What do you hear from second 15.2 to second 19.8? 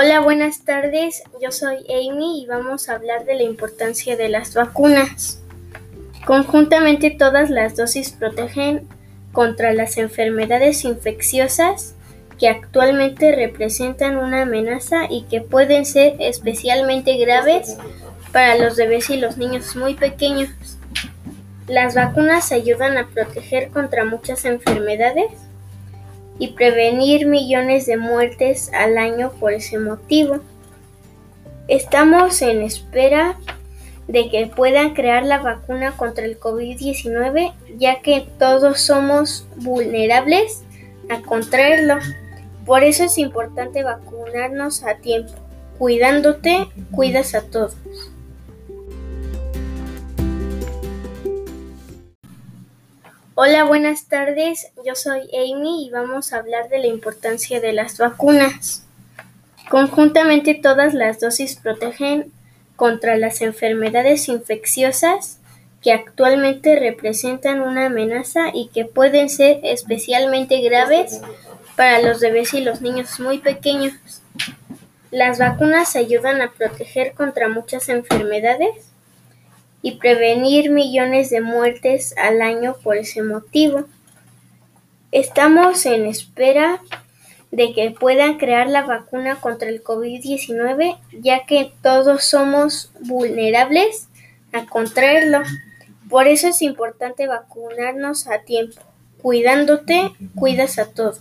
que pueden ser especialmente graves para los bebés y los niños